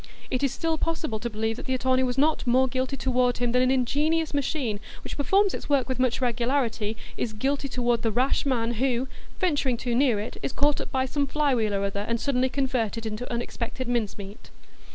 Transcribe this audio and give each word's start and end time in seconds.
It 0.31 0.41
is 0.41 0.51
still 0.51 0.79
possible 0.79 1.19
to 1.19 1.29
believe 1.29 1.57
that 1.57 1.67
the 1.67 1.75
attorney 1.75 2.01
was 2.01 2.17
not 2.17 2.47
more 2.47 2.67
guilty 2.67 2.97
toward 2.97 3.37
him 3.37 3.51
than 3.51 3.61
an 3.61 3.69
ingenious 3.69 4.33
machine, 4.33 4.79
which 5.03 5.15
performs 5.15 5.53
its 5.53 5.69
work 5.69 5.87
with 5.87 5.99
much 5.99 6.21
regularity, 6.21 6.97
is 7.17 7.33
guilty 7.33 7.69
toward 7.69 8.01
the 8.01 8.11
rash 8.11 8.43
man 8.43 8.73
who, 8.73 9.07
venturing 9.37 9.77
too 9.77 9.93
near 9.93 10.19
it, 10.19 10.37
is 10.41 10.53
caught 10.53 10.81
up 10.81 10.91
by 10.91 11.05
some 11.05 11.27
fly 11.27 11.53
wheel 11.53 11.75
or 11.75 11.83
other, 11.83 11.99
and 12.07 12.19
suddenly 12.19 12.49
converted 12.49 13.05
into 13.05 13.31
unexpected 13.31 13.87
mince 13.87 14.17
meat. 14.17 14.49